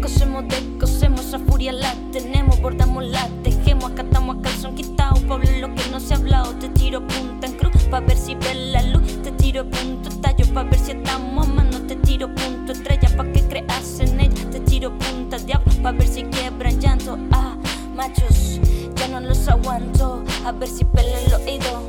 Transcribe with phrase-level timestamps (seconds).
[0.00, 5.74] Cosemos, descosemos, a furia la tenemos, bordamos la tejemos, acatamos a calzón quitado, Pablo lo
[5.74, 8.82] que no se ha hablado, te tiro punta en cruz, pa' ver si ve la
[8.82, 13.08] luz, te tiro punto tallo, pa' ver si estamos a mano, te tiro punto estrella,
[13.16, 17.56] pa' que creas en ella, te tiro punta diablo, pa' ver si quiebran llanto, ah,
[17.94, 18.60] machos,
[18.96, 21.82] ya no los aguanto, a ver si pelan el oído,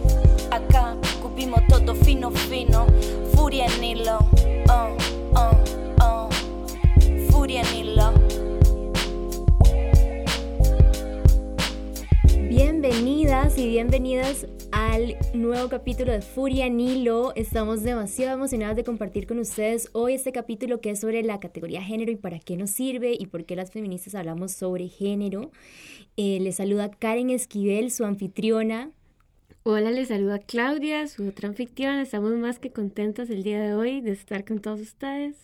[0.51, 0.95] acá,
[1.39, 2.85] cubrimos todo fino, fino,
[3.33, 3.65] furia
[4.67, 4.97] oh,
[5.35, 5.51] oh,
[6.01, 6.29] oh,
[7.31, 7.63] furia.
[12.49, 17.31] Bienvenidas y bienvenidas al nuevo capítulo de Furia Nilo.
[17.35, 21.81] Estamos demasiado emocionadas de compartir con ustedes hoy este capítulo que es sobre la categoría
[21.81, 25.51] género y para qué nos sirve y por qué las feministas hablamos sobre género.
[26.17, 28.91] Eh, les saluda Karen Esquivel, su anfitriona.
[29.63, 32.01] Hola, les saluda Claudia, su otra anfitriona.
[32.01, 35.35] Estamos más que contentas el día de hoy de estar con todos ustedes.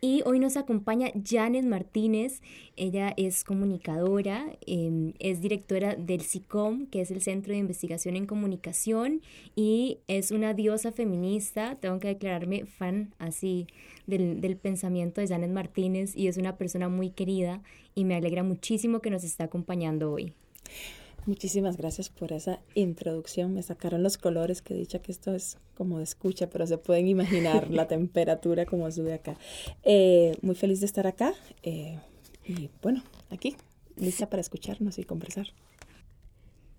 [0.00, 2.42] Y hoy nos acompaña Janet Martínez.
[2.76, 8.26] Ella es comunicadora, eh, es directora del SICOM, que es el Centro de Investigación en
[8.26, 9.20] Comunicación,
[9.56, 11.74] y es una diosa feminista.
[11.74, 13.66] Tengo que declararme fan así
[14.06, 17.62] del, del pensamiento de Janet Martínez y es una persona muy querida
[17.96, 20.34] y me alegra muchísimo que nos esté acompañando hoy.
[21.26, 23.52] Muchísimas gracias por esa introducción.
[23.52, 27.08] Me sacaron los colores, que dicha que esto es como de escucha, pero se pueden
[27.08, 29.36] imaginar la temperatura como sube acá.
[29.82, 31.98] Eh, muy feliz de estar acá eh,
[32.44, 33.56] y bueno, aquí,
[33.96, 35.48] lista para escucharnos y conversar.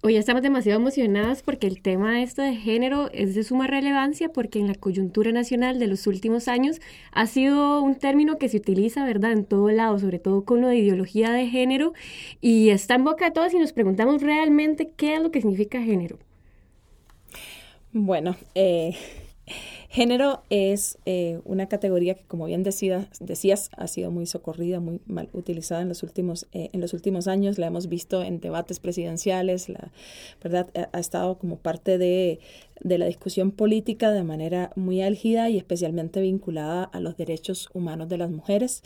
[0.08, 4.30] Hoy estamos demasiado emocionadas porque el tema de esto de género es de suma relevancia
[4.30, 6.80] porque en la coyuntura nacional de los últimos años
[7.12, 10.70] ha sido un término que se utiliza, ¿verdad?, en todo lado, sobre todo con lo
[10.70, 11.92] de ideología de género
[12.40, 15.82] y está en boca de todos y nos preguntamos realmente qué es lo que significa
[15.82, 16.18] género.
[17.92, 18.96] Bueno, eh,
[19.98, 25.28] Género es eh, una categoría que, como bien decías, ha sido muy socorrida, muy mal
[25.34, 27.58] utilizada en los últimos, eh, en los últimos años.
[27.58, 29.92] La hemos visto en debates presidenciales, la
[30.40, 32.40] verdad ha, estado como parte de,
[32.80, 38.08] de, la discusión política de manera muy álgida y especialmente vinculada a los derechos humanos
[38.08, 38.84] de las mujeres.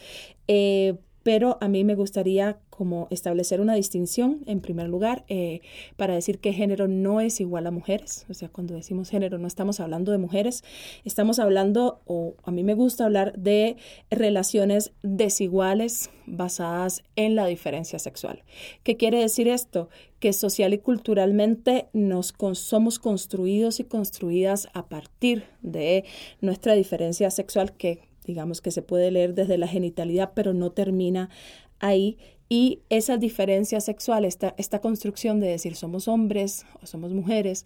[0.48, 5.62] Eh, pero a mí me gustaría como establecer una distinción, en primer lugar, eh,
[5.98, 8.26] para decir que género no es igual a mujeres.
[8.30, 10.64] O sea, cuando decimos género no estamos hablando de mujeres,
[11.06, 13.78] estamos hablando, o a mí me gusta hablar de
[14.10, 18.44] relaciones desiguales basadas en la diferencia sexual.
[18.84, 19.90] ¿Qué quiere decir esto?
[20.20, 26.06] Que social y culturalmente nos somos construidos y construidas a partir de
[26.40, 31.30] nuestra diferencia sexual que digamos que se puede leer desde la genitalidad, pero no termina
[31.80, 32.18] ahí.
[32.50, 37.66] Y esa diferencia sexual, esta, esta construcción de decir somos hombres o somos mujeres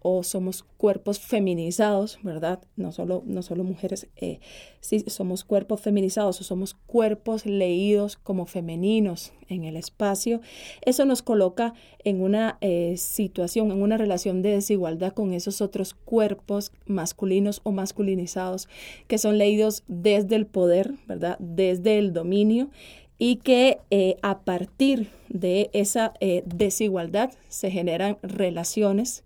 [0.00, 2.60] o somos cuerpos feminizados, ¿verdad?
[2.76, 4.38] No solo, no solo mujeres, eh,
[4.80, 10.40] sí, somos cuerpos feminizados o somos cuerpos leídos como femeninos en el espacio.
[10.82, 11.74] Eso nos coloca
[12.04, 17.72] en una eh, situación, en una relación de desigualdad con esos otros cuerpos masculinos o
[17.72, 18.68] masculinizados
[19.08, 21.36] que son leídos desde el poder, ¿verdad?
[21.40, 22.70] Desde el dominio
[23.18, 26.12] y que eh, a partir de esa
[26.44, 29.24] desigualdad se generan relaciones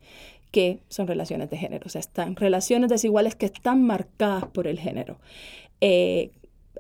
[0.51, 4.79] que son relaciones de género, o sea, están relaciones desiguales que están marcadas por el
[4.79, 5.19] género.
[5.81, 6.31] Eh,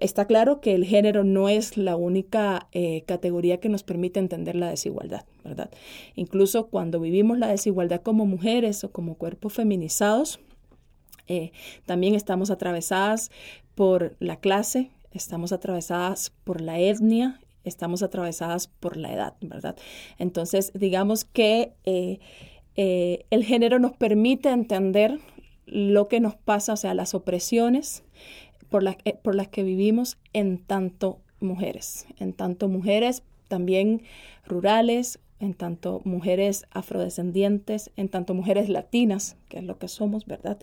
[0.00, 4.56] está claro que el género no es la única eh, categoría que nos permite entender
[4.56, 5.70] la desigualdad, ¿verdad?
[6.16, 10.40] Incluso cuando vivimos la desigualdad como mujeres o como cuerpos feminizados,
[11.28, 11.52] eh,
[11.86, 13.30] también estamos atravesadas
[13.74, 19.76] por la clase, estamos atravesadas por la etnia, estamos atravesadas por la edad, ¿verdad?
[20.18, 21.72] Entonces, digamos que
[22.76, 25.18] el género nos permite entender
[25.66, 28.02] lo que nos pasa, o sea, las opresiones
[28.68, 34.02] por, las eh, por las que vivimos en tanto mujeres, en tanto mujeres también
[34.46, 40.58] rurales, en tanto mujeres afrodescendientes, en tanto mujeres latinas, que es lo que somos, ¿verdad?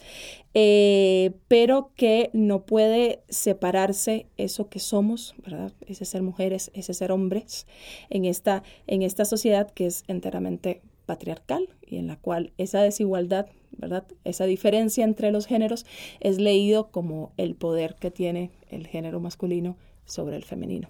[0.54, 5.74] Eh, pero que no puede separarse eso que somos, ¿verdad?
[5.88, 7.66] Ese ser mujeres, ese ser hombres,
[8.10, 13.48] en esta, en esta sociedad que es enteramente patriarcal y en la cual esa desigualdad,
[13.72, 14.06] ¿verdad?
[14.24, 15.88] Esa diferencia entre los géneros
[16.20, 19.76] es leído como el poder que tiene el género masculino
[20.06, 20.90] sobre el femenino.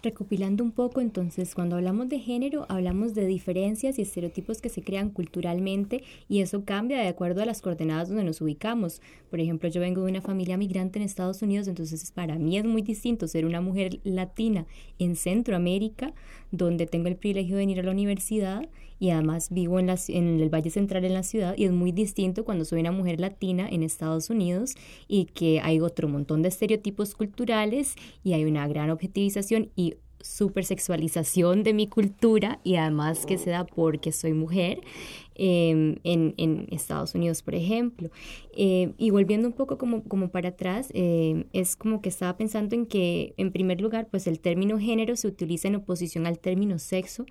[0.00, 4.80] Recopilando un poco, entonces, cuando hablamos de género, hablamos de diferencias y estereotipos que se
[4.80, 9.02] crean culturalmente y eso cambia de acuerdo a las coordenadas donde nos ubicamos.
[9.28, 12.64] Por ejemplo, yo vengo de una familia migrante en Estados Unidos, entonces para mí es
[12.64, 14.66] muy distinto ser una mujer latina
[15.00, 16.14] en Centroamérica,
[16.52, 20.40] donde tengo el privilegio de venir a la universidad y además vivo en, la, en
[20.40, 23.68] el Valle Central en la ciudad y es muy distinto cuando soy una mujer latina
[23.68, 24.74] en Estados Unidos
[25.06, 31.62] y que hay otro montón de estereotipos culturales y hay una gran objetivización y supersexualización
[31.62, 34.80] de mi cultura y además que se da porque soy mujer
[35.34, 38.10] em, en, en, Estados Unidos, por ejemplo.
[38.52, 42.74] Eh, y volviendo un poco como, como para atrás, eh, es como que estaba pensando
[42.74, 46.78] en que, en primer lugar, pues el término género se utiliza en oposición al término
[46.78, 47.24] sexo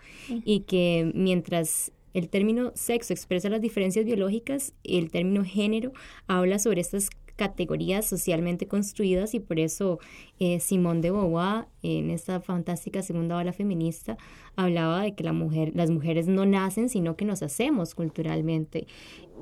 [0.45, 5.91] y que mientras el término sexo expresa las diferencias biológicas, el término género
[6.25, 9.99] habla sobre estas categorías socialmente construidas y por eso
[10.39, 14.17] eh, Simone de Beauvoir, en esta fantástica segunda ola feminista,
[14.57, 18.87] hablaba de que la mujer, las mujeres no nacen, sino que nos hacemos culturalmente.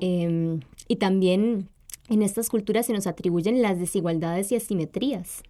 [0.00, 1.68] Em, y también
[2.08, 5.42] en estas culturas se nos atribuyen las desigualdades y asimetrías.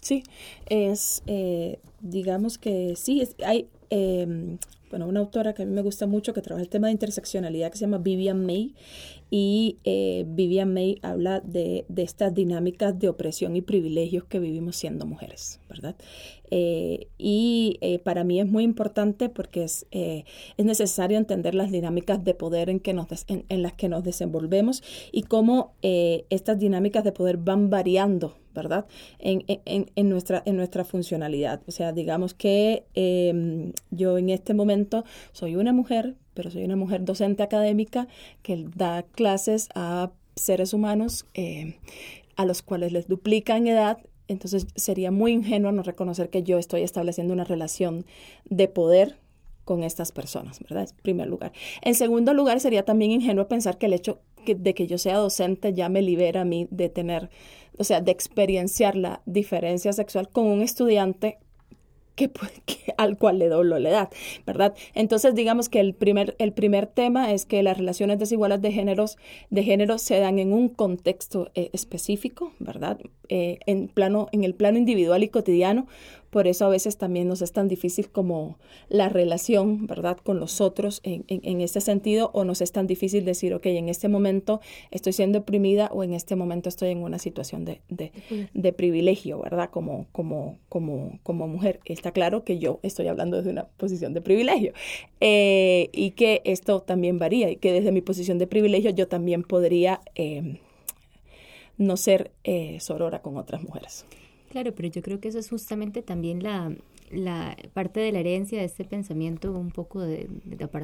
[0.00, 0.22] Sí,
[0.66, 4.58] es, eh, digamos que sí, hay em,
[4.92, 7.70] bueno, una autora que a mí me gusta mucho que trabaja el tema de interseccionalidad
[7.70, 8.74] que se llama Vivian May
[9.30, 15.06] y eh, Vivian May habla de, estas dinámicas de opresión y privilegios que vivimos siendo
[15.06, 15.96] mujeres, ¿verdad?
[16.50, 22.22] Eh, y eh, para mí es muy importante porque es, es necesario entender las dinámicas
[22.22, 27.02] de poder en, que nos en, en, las que nos desenvolvemos y cómo estas dinámicas
[27.02, 28.86] de poder van variando ¿verdad?
[29.18, 31.62] En, en, en, nuestra, en nuestra funcionalidad.
[31.66, 36.76] O sea, digamos que em, yo en este momento soy una mujer, pero soy una
[36.76, 38.08] mujer docente académica
[38.42, 41.76] que da clases a seres humanos eh,
[42.36, 43.98] a los cuales les duplican edad.
[44.28, 48.06] Entonces sería muy ingenuo no reconocer que yo estoy estableciendo una relación
[48.44, 49.18] de poder
[49.64, 50.88] con estas personas, ¿verdad?
[50.90, 51.52] En primer lugar.
[51.82, 55.72] En segundo lugar, sería también ingenuo pensar que el hecho de que yo sea docente
[55.72, 57.30] ya me libera a mí de tener
[57.78, 61.38] o sea, de experienciar la diferencia sexual con un estudiante
[62.14, 62.30] que,
[62.98, 64.10] al cual le doblo la edad,
[64.46, 64.74] ¿verdad?
[64.94, 69.16] Entonces, digamos que el primer, el primer tema es que las relaciones desiguales de géneros,
[69.50, 72.98] de género se dan en un contexto eh, específico, ¿verdad?
[73.28, 75.86] Eh, en, plano, en el plano individual y cotidiano,
[76.32, 78.58] por eso a veces también nos es tan difícil como
[78.88, 83.26] la relación, ¿verdad?, con los otros en, en, este sentido, o nos es tan difícil
[83.26, 87.18] decir, ok, en este momento estoy siendo oprimida o en este momento estoy en una
[87.18, 88.12] situación de, de,
[88.54, 91.80] de privilegio, ¿verdad?, como, como, como, como mujer.
[91.84, 94.72] Está claro que yo estoy hablando desde una posición de privilegio
[95.20, 99.42] eh, y que esto también varía y que desde mi posición de privilegio yo también
[99.42, 100.60] podría eh,
[101.76, 104.06] no ser eh, sorora con otras mujeres.
[104.52, 106.76] Claro, pero yo creo que eso es justamente también la,
[107.12, 110.28] la parte de la herencia de este pensamiento un poco de,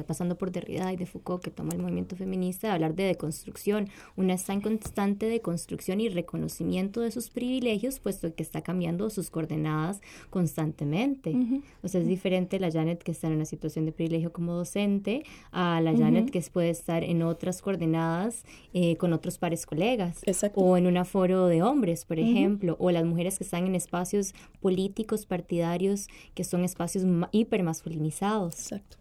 [0.07, 4.35] pasando por Derrida y de Foucault que toma el movimiento feminista hablar de deconstrucción una
[4.35, 10.01] está en constante deconstrucción y reconocimiento de sus privilegios puesto que está cambiando sus coordenadas
[10.29, 11.35] constantemente.
[11.83, 15.23] O sea es diferente la Janet que está en una situación de privilegio como docente
[15.51, 18.43] a la Janet que puede estar en otras coordenadas
[18.73, 20.21] eh, con otros pares colegas
[20.55, 24.33] o en un aforo de hombres por ejemplo o las mujeres que están en espacios
[24.61, 28.53] políticos partidarios que son espacios hipermasculinizados.
[28.53, 28.97] Exacto.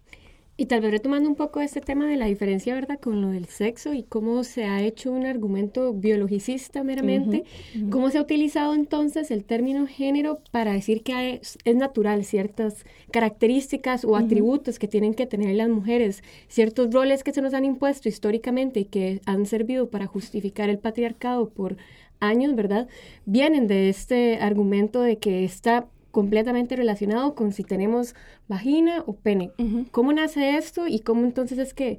[0.61, 3.47] Y tal vez retomando un poco este tema de la diferencia, ¿verdad?, con lo del
[3.47, 7.45] sexo y cómo se ha hecho un argumento biologicista meramente,
[7.91, 14.05] cómo se ha utilizado entonces el término género para decir que es, natural ciertas características
[14.05, 18.09] o atributos que tienen que tener las mujeres, ciertos roles que se nos han impuesto
[18.09, 21.77] históricamente y que han servido para justificar el patriarcado por
[22.19, 22.89] años, ¿verdad?,
[23.27, 28.15] vienen de este argumento de que esta completamente relacionado con si tenemos
[28.49, 29.51] vagina o pene.
[29.91, 31.99] ¿Cómo nace esto y cómo entonces es que,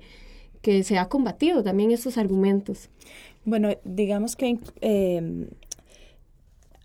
[0.62, 2.89] que se ha combatido también estos argumentos?
[3.46, 5.48] Bueno, digamos que em,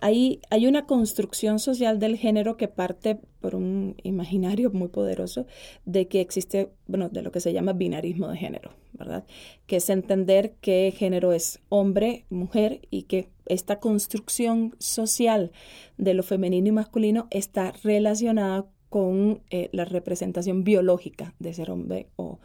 [0.05, 5.47] hay, una construcción social del género que parte por un imaginario muy poderoso
[5.87, 9.25] de que existe, bueno, de lo que se llama binarismo de género, ¿verdad?
[9.67, 15.53] Que es entender que género es hombre, mujer y que esta construcción social
[15.97, 22.07] de lo femenino y masculino está relacionada con eh, la representación biológica de ser hombre
[22.15, 22.39] o,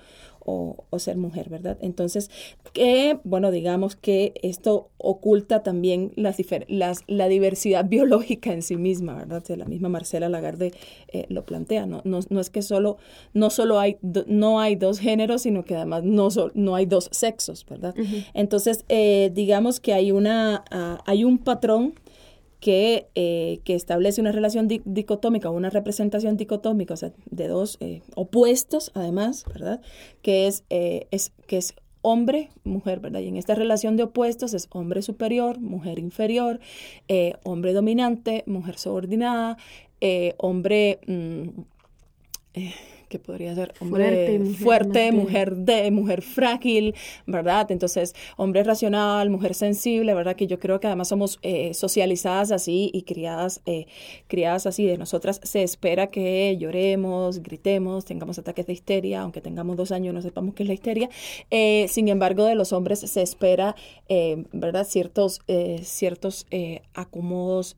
[0.44, 1.78] o, ser mujer, ¿verdad?
[1.80, 2.32] Entonces,
[2.74, 6.38] que, bueno, digamos que esto oculta también las,
[6.68, 9.44] las, la diversidad biológica en sí misma, ¿verdad?
[9.58, 10.72] la misma Marcela Lagarde
[11.10, 12.02] eh, lo plantea, ¿no?
[12.04, 12.98] No, no, es que solo,
[13.36, 17.64] no solo hay, no hay dos géneros, sino que además no, no hay dos sexos,
[17.70, 17.94] ¿verdad?
[18.34, 21.94] Entonces, eh, digamos que hay, una, ah, hay un patrón
[22.60, 28.02] que, eh, que establece una relación dicotómica, una representación dicotómica, o sea, de dos eh,
[28.16, 29.82] opuestos, además, ¿verdad?
[30.22, 33.22] Que es, eh, es, que es hombre, mujer, ¿verdad?
[33.22, 36.60] Y en esta relación de opuestos es hombre superior, mujer inferior,
[37.44, 39.58] hombre dominante, mujer subordinada,
[40.38, 41.00] hombre...
[41.08, 41.62] Mm,
[43.10, 47.70] que podría ser hombre fuerte, mujer, de, mujer frágil, ¿verdad?
[47.72, 50.36] Entonces, hombre racional, mujer sensible, ¿verdad?
[50.36, 53.88] Que yo creo que además somos eh, socializadas así y criadas, eh,
[54.28, 54.86] criadas así.
[54.86, 60.14] De nosotras se espera que lloremos, gritemos, tengamos ataques de histeria, aunque tengamos dos años
[60.14, 61.10] no sepamos qué es la histeria.
[61.50, 63.76] Eh, sin embargo, de los hombres se espera,
[64.52, 64.86] ¿verdad?
[64.88, 65.42] Ciertos,
[65.82, 66.46] ciertos
[66.94, 67.76] acomodos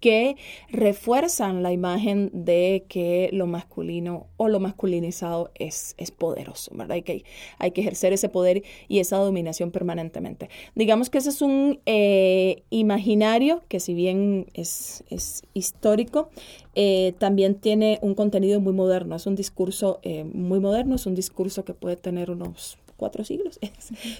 [0.00, 0.36] que
[0.70, 6.92] refuerzan la imagen de que lo masculino o lo masculinizado es, es poderoso, ¿verdad?
[6.92, 7.24] Hay que,
[7.58, 10.48] hay que ejercer ese poder y esa dominación permanentemente.
[10.74, 16.30] Digamos que ese es un eh, imaginario que si bien es, es histórico,
[16.74, 21.14] eh, también tiene un contenido muy moderno, es un discurso eh, muy moderno, es un
[21.14, 23.58] discurso que puede tener unos cuatro siglos.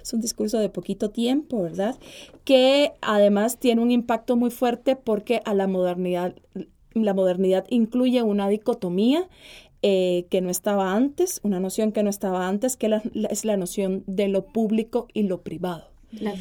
[0.03, 1.99] Es, un discurso de poquito tiempo, ¿verdad?
[2.45, 6.35] Que además tiene un impacto muy fuerte porque a la modernidad,
[6.95, 9.29] la modernidad incluye una dicotomía
[9.83, 12.91] eh, que no estaba antes, una noción que no estaba antes, que
[13.31, 15.91] es la noción de lo público y lo privado.
[16.13, 16.35] La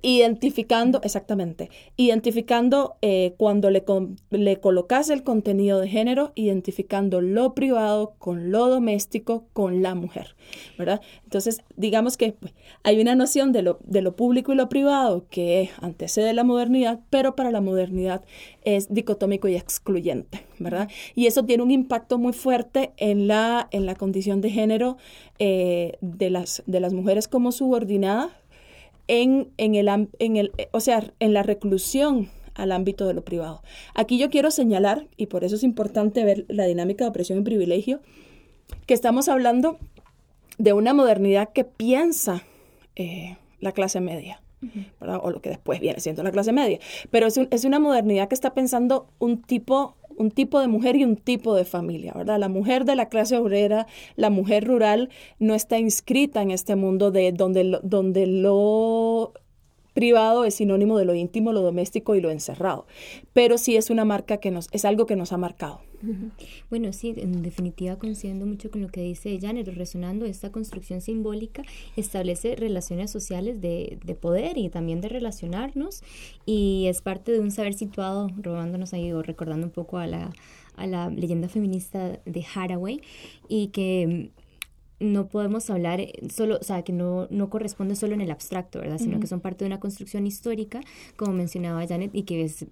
[0.00, 3.84] Identificando, exactamente, identificando eh, cuando le,
[4.30, 10.36] le colocas el contenido de género, identificando lo privado con lo doméstico, con la mujer,
[10.78, 11.00] ¿verdad?
[11.24, 15.26] Entonces, digamos que pues, hay una noción de lo, de lo público y lo privado
[15.30, 18.24] que antecede la modernidad, pero para la modernidad
[18.62, 20.88] es dicotómico y excluyente, ¿verdad?
[21.16, 24.96] Y eso tiene un impacto muy fuerte en la, en la condición de género
[25.40, 28.30] eh, de, las, de las mujeres como subordinadas
[29.08, 29.88] en, en, el,
[30.18, 33.62] en el, eh, o sea, en la reclusión al ámbito de lo privado.
[33.94, 37.42] Aquí yo quiero señalar, y por eso es importante ver la dinámica de opresión y
[37.42, 38.00] privilegio,
[38.86, 39.78] que estamos hablando
[40.58, 42.42] de una modernidad que piensa
[42.96, 44.42] eh, la clase media.
[45.00, 46.80] o lo que después viene siendo la clase media.
[47.12, 51.04] Pero es, es una modernidad que está pensando un tipo un tipo de mujer y
[51.04, 52.38] un tipo de familia, ¿verdad?
[52.38, 57.10] La mujer de la clase obrera, la mujer rural, no está inscrita en este mundo
[57.10, 59.32] de donde lo, donde lo
[59.94, 62.86] privado es sinónimo de lo íntimo, lo doméstico y lo encerrado.
[63.32, 65.80] Pero sí es una marca que nos, es algo que nos ha marcado.
[66.70, 71.62] Bueno, sí, en definitiva coincidiendo mucho con lo que dice Janet, resonando esta construcción simbólica
[71.96, 76.02] establece relaciones sociales de, de, poder y también de relacionarnos
[76.46, 80.32] y es parte de un saber situado, robándonos ahí o recordando un poco a la,
[80.76, 83.00] a la leyenda feminista de Haraway
[83.48, 84.30] y que
[85.00, 88.80] no podemos hablar eh, solo, o sea, que no, no corresponde solo en el abstracto,
[88.80, 88.98] ¿verdad?
[88.98, 90.80] Sino que son parte de una construcción histórica,
[91.16, 92.66] como mencionaba Janet, y que es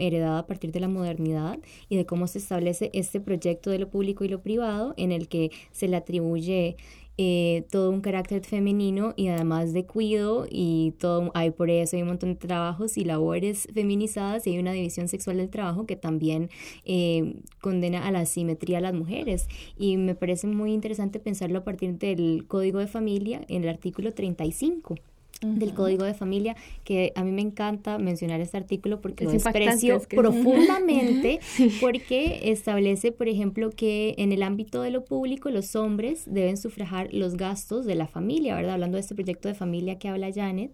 [0.00, 3.88] heredada a partir de la modernidad y de cómo se establece este proyecto de lo
[3.88, 6.76] público y lo privado en el que se le atribuye
[7.18, 12.02] eh, todo un carácter femenino y además de cuido y todo, hay por eso hay
[12.02, 15.96] un montón de trabajos y labores feminizadas y hay una división sexual del trabajo que
[15.96, 16.48] también
[16.84, 19.48] eh, condena a la asimetría a las mujeres.
[19.76, 24.14] Y me parece muy interesante pensarlo a partir del Código de Familia en el artículo
[24.14, 24.96] 35
[25.40, 30.00] del Código de Familia, que a mí me encanta mencionar este artículo porque lo desprecio
[30.08, 31.40] profundamente,
[31.80, 37.12] porque establece, por ejemplo, que en el ámbito de lo público los hombres deben sufragar
[37.12, 38.74] los gastos de la familia, ¿verdad?
[38.74, 40.72] Hablando de este proyecto de familia que habla Janet.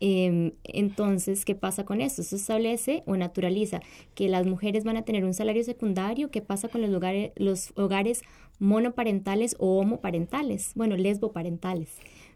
[0.00, 2.22] Em, entonces, ¿qué pasa con esto?
[2.22, 3.80] Eso establece o naturaliza
[4.14, 6.30] que las mujeres van a tener un salario secundario.
[6.30, 8.22] ¿Qué pasa con los, lugares, los hogares
[8.58, 10.72] monoparentales o homoparentales?
[10.74, 11.88] Bueno, lesboparentales.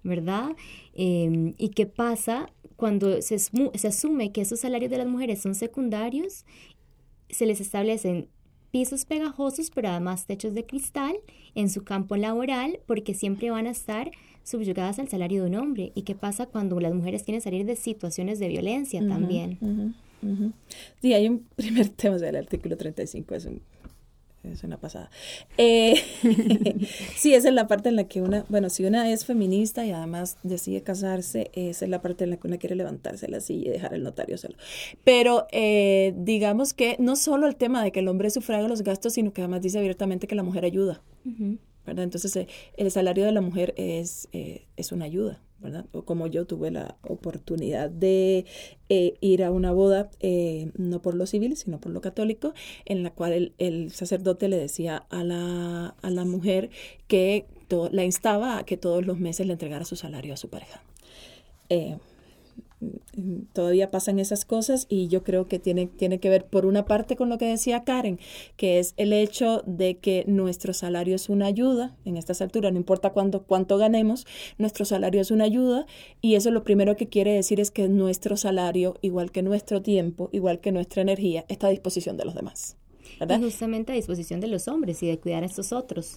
[0.04, 0.50] ¿Verdad?
[0.94, 5.54] Em, ¿Y qué pasa cuando se, se asume que esos salarios de las mujeres son
[5.54, 6.44] secundarios?
[7.28, 8.28] Se les establecen
[8.70, 11.16] pisos pegajosos, pero además techos de cristal
[11.54, 14.10] en su campo laboral, porque siempre van a estar
[14.42, 15.92] subyugadas al salario de un hombre.
[15.94, 19.94] ¿Y qué pasa cuando las mujeres quieren salir de situaciones de violencia también?
[21.00, 23.60] Sí, hay un primer tema, del artículo 35 es un
[24.52, 25.10] es una pasada.
[25.56, 25.94] Eh,
[27.16, 29.90] sí, esa es la parte en la que una, bueno, si una es feminista y
[29.90, 33.68] además decide casarse, esa es la parte en la que una quiere levantarse la silla
[33.68, 34.56] y dejar el notario solo.
[35.04, 39.14] Pero eh, digamos que no solo el tema de que el hombre sufraga los gastos,
[39.14, 41.02] sino que además dice abiertamente que la mujer ayuda.
[41.86, 42.04] ¿verdad?
[42.04, 45.40] Entonces, eh, el salario de la mujer es, es una ayuda.
[45.92, 48.44] O como yo tuve la oportunidad de
[48.88, 52.54] eh, ir a una boda, eh, no por lo civil, sino por lo católico,
[52.84, 56.70] en la cual el, sacerdote le decía a la, a la mujer
[57.06, 57.46] que
[57.90, 60.82] la instaba a que todos los meses le entregara su salario a su pareja.
[61.68, 61.96] Eh,
[63.52, 67.16] todavía pasan esas cosas y yo creo que tiene, tiene que ver por una parte
[67.16, 68.18] con lo que decía Karen,
[68.56, 72.78] que es el hecho de que nuestro salario es una ayuda, en estas alturas, no
[72.78, 74.26] importa cuánto, cuánto ganemos,
[74.58, 75.86] nuestro salario es una ayuda
[76.20, 80.28] y eso lo primero que quiere decir es que nuestro salario, igual que nuestro tiempo,
[80.32, 82.76] igual que nuestra energía, está a disposición de los demás.
[83.20, 86.14] Y justamente a disposición de los hombres y de cuidar a estos otros.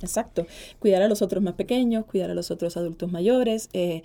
[0.00, 0.46] exacto.
[0.78, 4.02] Cuidar a los otros más pequeños, cuidar a los otros adultos mayores, eh,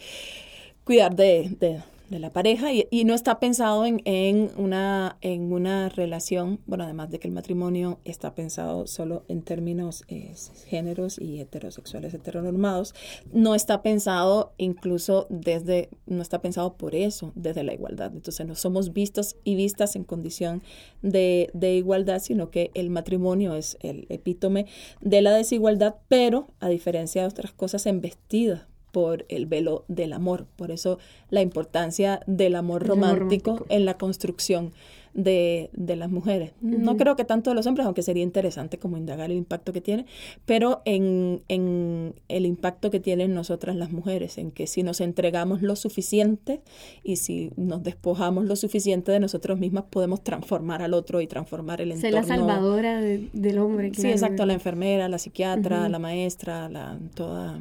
[0.87, 5.51] cuidar de, de de la pareja y, y, no está pensado en, en, una, en
[5.51, 10.33] una relación, bueno, además de que el matrimonio está pensado solo en términos eh,
[10.67, 12.95] géneros y heterosexuales heteronormados,
[13.33, 18.11] no está pensado incluso desde, no está pensado por eso, desde la igualdad.
[18.13, 20.63] Entonces no somos vistos y vistas en condición
[21.01, 24.65] de, de igualdad, sino que el matrimonio es el epítome
[25.01, 28.67] de la desigualdad, pero a diferencia de otras cosas, embestida
[28.97, 30.47] por el velo del amor.
[30.55, 30.97] Por eso
[31.29, 34.73] la importancia del amor romántico, en la construcción
[35.13, 36.53] de, las mujeres.
[36.61, 39.81] No creo que tanto de los hombres, aunque sería interesante como indagar el impacto que
[39.81, 40.07] tiene,
[40.47, 45.61] pero en, en el impacto que tienen nosotras las mujeres, en que si nos entregamos
[45.61, 46.61] lo suficiente
[47.03, 51.81] y si nos despojamos lo suficiente de nosotros mismas, podemos transformar al otro y transformar
[51.81, 52.17] el entorno.
[52.17, 53.91] Ser la salvadora del hombre.
[53.93, 57.59] Sí, exacto, la enfermera, la psiquiatra, la maestra, la toda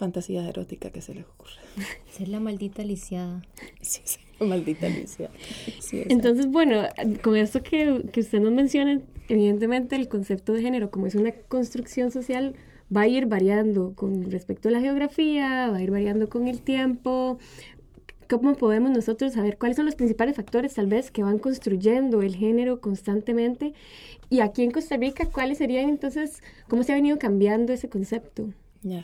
[0.00, 1.52] fantasía erótica que se les ocurre.
[2.10, 3.42] Ser la maldita lisiada.
[3.80, 5.32] Sí, sí, maldita lisiada.
[5.92, 6.82] Entonces, bueno,
[7.22, 11.32] con esto que, que usted nos menciona, evidentemente el concepto de género, como es una
[11.32, 12.56] construcción social,
[12.94, 16.60] va a ir variando con respecto a la geografía, va a ir variando con el
[16.62, 17.38] tiempo.
[18.28, 22.36] ¿Cómo podemos nosotros saber cuáles son los principales factores tal vez que van construyendo el
[22.36, 23.74] género constantemente?
[24.28, 28.48] Y aquí en Costa Rica, ¿cuáles serían entonces, cómo se ha venido cambiando ese concepto?
[28.82, 29.02] Ya.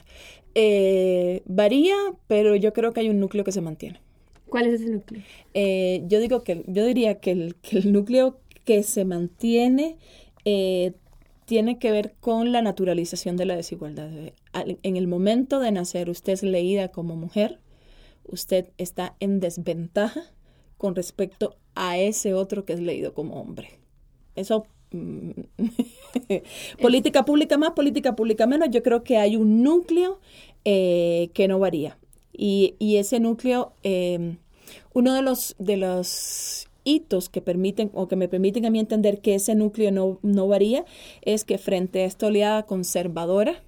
[0.58, 1.94] Eh, varía,
[2.28, 4.00] pero yo creo que hay un núcleo que se mantiene.
[4.48, 5.22] ¿Cuál es ese núcleo?
[5.52, 9.98] Eh, yo digo que, yo diría que el, que el núcleo que se mantiene
[10.46, 10.94] eh,
[11.44, 14.10] tiene que ver con la naturalización de la desigualdad.
[14.54, 17.60] En el momento de nacer, usted es leída como mujer,
[18.24, 20.22] usted está en desventaja
[20.78, 23.78] con respecto a ese otro que es leído como hombre.
[24.34, 24.66] Eso
[26.80, 30.20] política pública más, política pública menos, yo creo que hay un núcleo
[30.64, 31.98] eh, que no varía.
[32.32, 34.36] Y, ese núcleo, em,
[34.92, 39.20] uno de los, de los hitos que permiten o que me permiten a mí entender
[39.20, 40.84] que ese núcleo no, no varía
[41.22, 43.62] es que frente a esta oleada conservadora,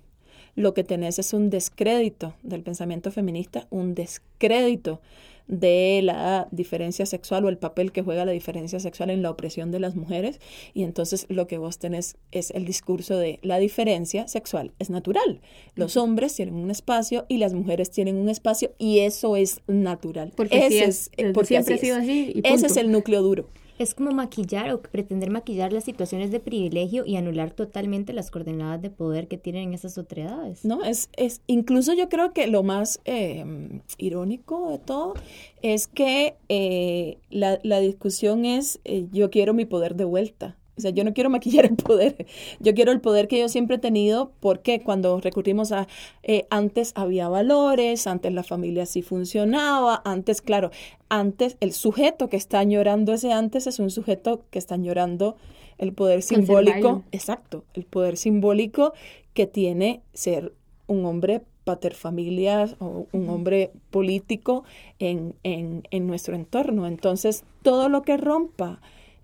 [0.55, 5.01] lo que tenés es un descrédito del pensamiento feminista, un descrédito
[5.49, 9.71] de la diferencia sexual o el papel que juega la diferencia sexual en la opresión
[9.71, 10.41] de las mujeres.
[10.75, 15.41] Y entonces lo que vos tenés es el discurso de la diferencia sexual es natural.
[15.75, 20.33] Los hombres tienen un espacio y las mujeres tienen un espacio y eso es natural.
[20.37, 22.41] Porque, Ese es, porque siempre ha sido así.
[22.45, 23.49] Ese es el núcleo duro.
[23.79, 28.83] Es como maquillar o pretender maquillar las situaciones de privilegio y anular totalmente las coordenadas
[28.83, 30.65] de poder que tienen esas otredades.
[30.65, 35.15] No, es, es incluso yo creo que lo más em, irónico de todo
[35.63, 40.58] es que eh, la, la, discusión es eh, yo quiero mi poder de vuelta.
[40.79, 42.27] O sea, yo no quiero maquillar el poder,
[42.61, 45.89] yo quiero el poder que yo siempre he tenido porque cuando recurrimos a,
[46.23, 50.71] eh, antes había valores, antes la familia sí funcionaba, antes, claro,
[51.09, 55.37] antes el sujeto que está añorando ese antes es un sujeto que está añorando
[55.79, 58.93] el poder simbólico, exacto, el poder simbólico
[59.35, 60.53] que tiene ser
[60.87, 64.65] un hombre paterfamilias o un hombre político
[64.99, 66.87] en, en, en nuestro entorno.
[66.87, 68.81] Entonces, todo lo que rompa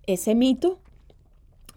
[0.06, 0.78] ese mito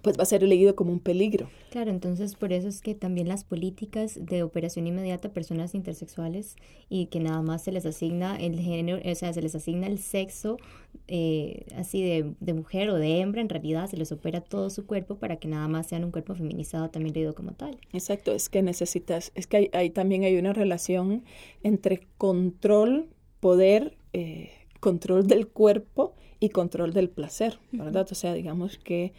[0.02, 1.50] pues va a ser leído como un peligro.
[1.72, 6.56] Claro, entonces por eso es que también las políticas de operación inmediata a personas intersexuales
[6.90, 10.00] y que nada más se les asigna el género, o sea, se les asigna el
[10.00, 10.58] sexo
[11.08, 14.86] eh, así de, de, mujer o de hembra, en realidad se les opera todo su
[14.86, 17.80] cuerpo para que nada más sean un cuerpo feminizado también leído como tal.
[17.94, 21.24] Exacto, es que necesitas, es que hay, también hay una relación
[21.64, 23.08] entre control,
[23.40, 28.08] poder, eh, control del cuerpo y control del placer, ¿verdad?
[28.12, 29.14] O sea, digamos que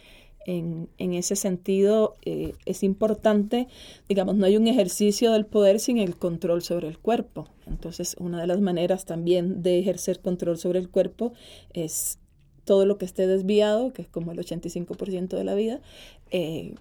[0.47, 3.69] en, ese sentido eh, es importante,
[4.09, 7.49] digamos, no hay un ejercicio del poder sin el control sobre el cuerpo.
[7.67, 11.33] Entonces, una de las maneras también de ejercer control sobre el cuerpo
[11.75, 12.19] es
[12.65, 15.81] todo lo que esté desviado, que es como el 85% de la vida,
[16.31, 16.75] eh,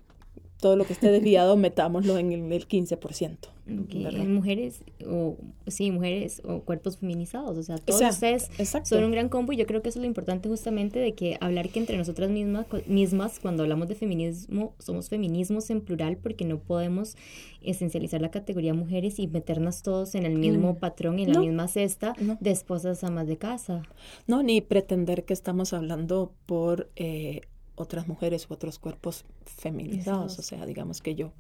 [0.60, 3.38] todo lo que esté desviado, metámoslo en el, 15%.
[3.67, 5.36] En mujeres, o
[5.67, 8.50] sí, mujeres o cuerpos feminizados, o sea, todos ustedes
[8.84, 11.38] son un gran combo y yo creo que eso es lo importante justamente de que
[11.41, 16.46] hablar que entre nosotras mismas, mismas, cuando hablamos de feminismo, somos feminismos en plural porque
[16.46, 17.17] no podemos
[17.62, 20.78] esencializar la categoría mujeres y meternos todos en el mismo mm.
[20.78, 23.84] patrón, en la misma cesta de esposas amas de casa.
[24.28, 26.89] No, ni pretender que estamos hablando por...
[26.96, 27.41] Eh,
[27.78, 30.38] otras mujeres u otros cuerpos feminizados.
[30.40, 31.32] O sea, digamos que yo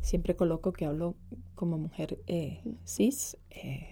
[0.00, 1.14] siempre coloco que hablo
[1.54, 3.88] como mujer eh, cis, eh,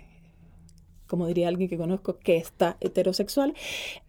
[1.07, 3.55] como diría alguien que conozco, que está heterosexual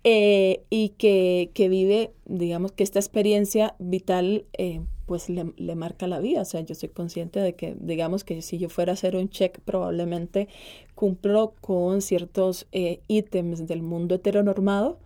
[0.03, 6.07] eh, y que, que, vive, digamos, que esta experiencia vital eh, pues le, le, marca
[6.07, 6.41] la vida.
[6.41, 9.29] O sea, yo soy consciente de que, digamos, que si yo fuera a hacer un
[9.29, 10.47] check, probablemente
[10.93, 14.99] cumplo con ciertos ítems del mundo heteronormado,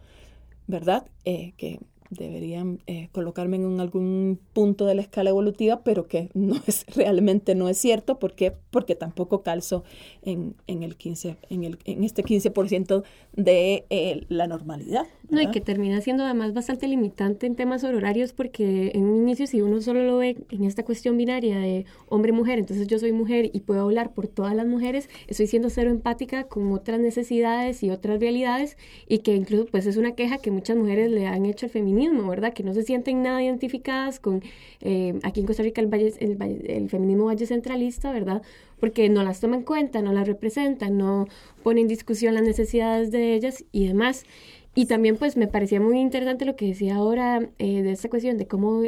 [0.67, 1.07] ¿verdad?
[1.23, 6.85] que deberían eh, colocarme en algún punto de la escala evolutiva, pero que no es,
[6.95, 8.33] realmente no es cierto, ¿por
[8.71, 9.83] Porque tampoco calzo
[10.23, 15.05] en, en el 15, en, el, en este 15% de eh, la normalidad.
[15.29, 19.45] No, y que termina siendo además bastante limitante en temas horarios, porque en un inicio
[19.45, 23.51] si uno solo lo ve en esta cuestión binaria de hombre-mujer, entonces yo soy mujer
[23.53, 27.91] y puedo hablar por todas las mujeres, estoy siendo cero empática con otras necesidades y
[27.91, 31.67] otras realidades, y que incluso pues es una queja que muchas mujeres le han hecho
[31.67, 32.53] al feminismo ¿verdad?
[32.53, 34.41] Que no se sienten nada identificadas con,
[34.81, 38.41] eh, aquí en Costa Rica, el, valle, el, feminismo valle centralista, ¿verdad?
[38.79, 41.27] Porque no las toman en cuenta, no las representan, no
[41.63, 44.25] ponen en discusión las necesidades de ellas y demás.
[44.75, 48.37] Y también pues me parecía muy interesante lo que decía ahora eh, de esta cuestión
[48.37, 48.83] de cómo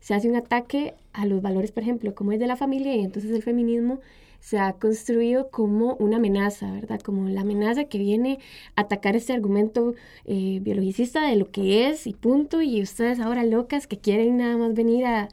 [0.00, 3.00] se hace un ataque a los valores, por ejemplo, como es de la familia y
[3.00, 4.00] entonces el feminismo
[4.44, 7.00] se ha construido como una amenaza, ¿verdad?
[7.00, 8.40] Como la amenaza que viene
[8.76, 9.94] a atacar este argumento
[10.26, 14.58] eh, biologicista de lo que es y punto, y ustedes ahora locas que quieren nada
[14.58, 15.30] más venir a,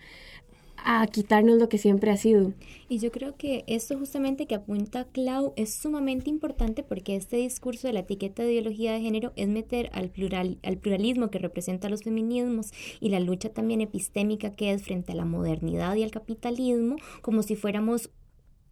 [0.78, 2.54] a quitarnos lo que siempre ha sido.
[2.88, 7.88] Y yo creo que esto justamente que apunta Clau es sumamente importante porque este discurso
[7.88, 11.90] de la etiqueta de ideología de género es meter al, plural, al pluralismo que representa
[11.90, 12.72] los feminismos
[13.02, 17.44] y la lucha también epistémica que es frente a la modernidad y al capitalismo como
[17.44, 18.10] si fuéramos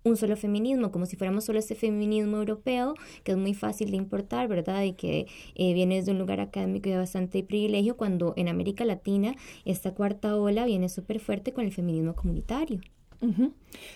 [0.04, 3.98] un solo feminismo, como si fuéramos solo este feminismo europeo, que es muy fácil de
[3.98, 4.84] importar, ¿verdad?
[4.84, 9.36] Y que eh, viene desde un lugar académico de bastante privilegio, cuando en América Latina
[9.66, 12.80] esta cuarta ola viene súper fuerte con el feminismo comunitario.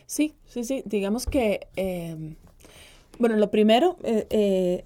[0.06, 0.84] Sí, sí, sí.
[0.86, 2.36] Digamos que, eh,
[3.20, 4.84] bueno, lo primero, eh,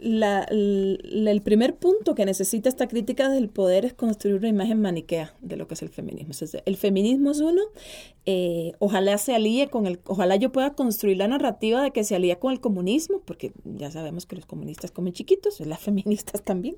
[0.00, 5.34] la, el primer punto que necesita esta crítica del poder es construir una imagen maniquea
[5.40, 6.32] de lo que es el feminismo.
[6.64, 7.62] el feminismo es uno,
[8.28, 12.16] eh, ojalá se alíe con el, ojalá yo pueda construir la narrativa de que se
[12.16, 16.76] alía con el comunismo, porque ya sabemos que los comunistas comen chiquitos, las feministas también.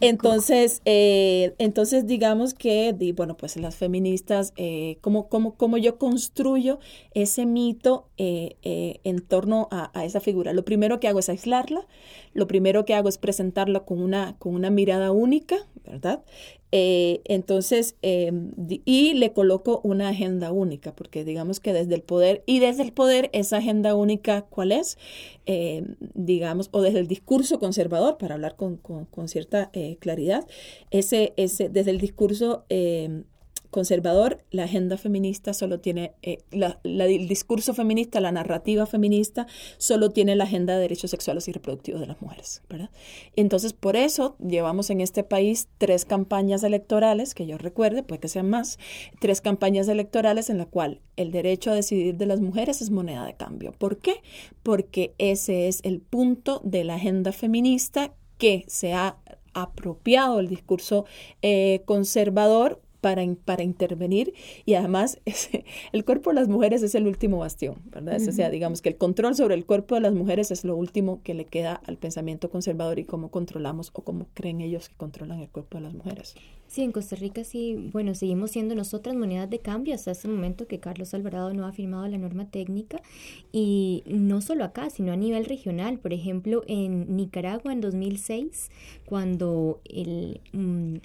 [0.00, 6.78] Entonces, eh, entonces digamos que, bueno, pues las feministas, eh, ¿cómo, cómo, yo construyo
[7.14, 10.52] ese mito en torno a, a esa figura?
[10.52, 11.86] Lo primero que hago es aislarla,
[12.34, 16.22] lo primero que hago es presentarla con una, con una mirada única, ¿verdad?
[16.70, 18.50] Eh, entonces, em,
[18.84, 22.92] y le coloco una agenda única, porque digamos que desde el poder, y desde el
[22.92, 24.98] poder, esa agenda única, ¿cuál es?
[25.46, 30.46] Em, digamos, o desde el discurso conservador, para hablar con, con, cierta eh, claridad,
[30.90, 33.24] ese, ese, desde el discurso em,
[33.72, 36.38] conservador, la agenda feminista solo tiene, eh,
[36.84, 39.46] el discurso feminista, la narrativa feminista,
[39.78, 42.90] solo tiene la agenda de derechos sexuales y reproductivos de las mujeres, ¿verdad?
[43.34, 48.28] Entonces, por eso llevamos en este país tres campañas electorales, que yo recuerde, puede que
[48.28, 48.78] sean más,
[49.20, 53.24] tres campañas electorales en la cual el derecho a decidir de las mujeres es moneda
[53.24, 53.72] de cambio.
[53.72, 54.16] ¿Por qué?
[54.62, 59.16] Porque ese es el punto de la agenda feminista que se ha
[59.54, 61.06] apropiado el discurso
[61.40, 64.32] eh, conservador para, para intervenir
[64.64, 65.20] y además
[65.92, 68.16] el cuerpo de las mujeres es el último bastión, ¿verdad?
[68.26, 71.20] O sea, digamos que el control sobre el cuerpo de las mujeres es lo último
[71.22, 75.40] que le queda al pensamiento conservador y cómo controlamos o cómo creen ellos que controlan
[75.40, 76.34] el cuerpo de las mujeres.
[76.68, 80.66] Sí, en Costa Rica sí, bueno, seguimos siendo nosotras monedas de cambio hasta este momento
[80.66, 83.02] que Carlos Alvarado no ha firmado la norma técnica
[83.50, 85.98] y no solo acá, sino a nivel regional.
[85.98, 88.70] Por ejemplo, en Nicaragua en 2006,
[89.04, 90.40] cuando el...
[90.52, 90.96] Mm,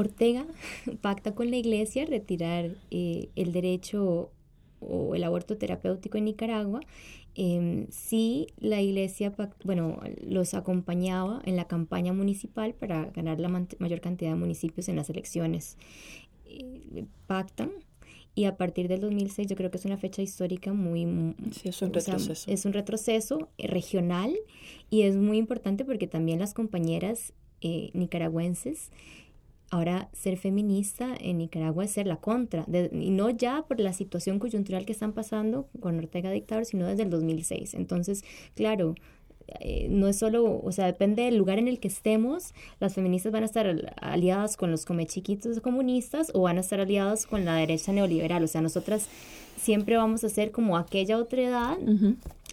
[0.00, 0.46] Ortega
[1.00, 4.30] pacta con la iglesia retirar eh, el derecho
[4.80, 6.80] o el aborto terapéutico en Nicaragua.
[7.36, 9.32] Eh, sí, la iglesia,
[9.64, 14.96] bueno, los acompañaba en la campaña municipal para ganar la mayor cantidad de municipios en
[14.96, 15.76] las elecciones.
[16.46, 17.70] Eh, pactan
[18.34, 21.34] y a partir del 2006 yo creo que es una fecha histórica muy...
[21.52, 22.50] Sí, es un retroceso.
[22.50, 24.34] es un retroceso regional
[24.88, 27.32] y es muy importante porque también las compañeras
[27.92, 28.90] nicaragüenses
[29.70, 34.40] Ahora, ser feminista en Nicaragua es ser la contra, y no ya por la situación
[34.40, 37.74] coyuntural que están pasando con Ortega dictador, sino desde el 2006.
[37.74, 38.24] Entonces,
[38.56, 38.96] claro,
[39.58, 43.32] eh, no es solo, o sea, depende del lugar en el que estemos, las feministas
[43.32, 47.54] van a estar aliadas con los comechiquitos comunistas o van a estar aliadas con la
[47.56, 48.44] derecha neoliberal.
[48.44, 49.08] O sea, nosotras
[49.56, 51.78] siempre vamos a ser como aquella otra edad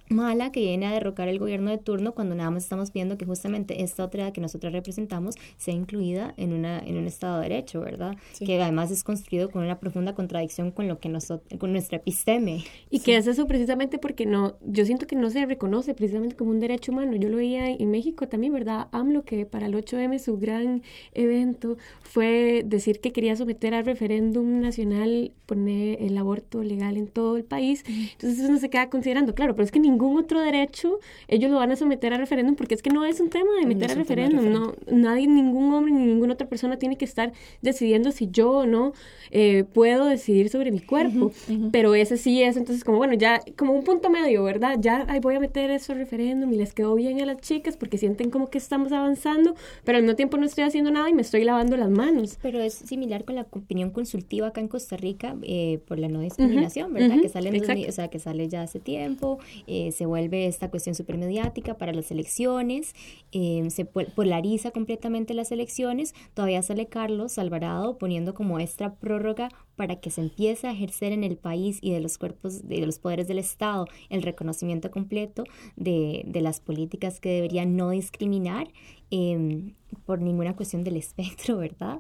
[0.10, 3.26] mala que viene a derrocar el gobierno de turno cuando nada más estamos viendo que
[3.26, 7.82] justamente esta otra que nosotros representamos sea incluida en, una, en un Estado de Derecho,
[7.82, 8.16] ¿verdad?
[8.40, 12.64] Que además es construido con una profunda contradicción con lo que nosotros, con nuestra episteme.
[12.90, 16.52] Y que es eso precisamente porque no, yo siento que no se reconoce precisamente como
[16.52, 17.16] un derecho humano.
[17.16, 18.88] Yo lo veía en México también, ¿verdad?
[18.92, 24.62] AMLO, que para el 8M su gran evento fue decir que quería someter al referéndum
[24.62, 27.84] nacional, poner el aborto legal en todo el país.
[27.88, 31.58] Entonces eso no se queda considerando, claro, pero es que ningún otro derecho ellos lo
[31.58, 33.96] van a someter a referéndum porque es que no es un tema de meter a
[33.96, 38.52] referéndum, no, nadie, ningún hombre ni ninguna otra persona tiene que estar decidiendo si yo
[38.52, 38.94] o no
[39.32, 41.32] eh, puedo decidir sobre mi cuerpo,
[41.72, 44.78] pero ese sí es, entonces como bueno, ya como un punto medio, ¿verdad?
[44.80, 47.78] Ya ay, voy a meter eso a referéndum y les quedó bien a las chicas
[47.78, 51.14] porque sienten como que estamos avanzando, pero al mismo tiempo no estoy haciendo nada y
[51.14, 52.38] me estoy lavando las manos.
[52.42, 56.22] Pero es similar con la opinión consultiva acá en Costa Rica eh, por la no
[56.22, 57.22] discriminación, ¿verdad?
[57.22, 57.48] que sale
[57.88, 62.12] o sea, que sale ya hace tiempo, eh, se vuelve esta cuestión supermediática para las
[62.12, 62.94] elecciones,
[63.32, 69.98] eh, se polariza completamente las elecciones, todavía sale Carlos Alvarado poniendo como extra prórroga para
[70.00, 73.28] que se empiece a ejercer en el país y de los cuerpos, de los poderes
[73.28, 75.44] del Estado, el reconocimiento completo
[75.76, 78.68] de, de las políticas que deberían no discriminar
[79.12, 79.74] em,
[80.06, 81.98] por ninguna cuestión del espectro, ¿verdad?